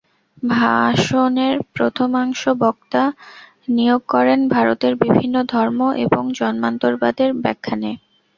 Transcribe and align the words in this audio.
ভাষণের 0.53 1.55
প্রথমাংশ 1.75 2.41
বক্তা 2.61 3.03
নিয়োগ 3.69 4.01
করেন 4.09 4.39
ভারতের 4.55 4.93
বিভিন্ন 5.03 5.35
ধর্ম 5.51 5.79
এবং 6.05 6.23
জন্মান্তরবাদের 6.39 7.29
ব্যাখ্যানে। 7.43 7.91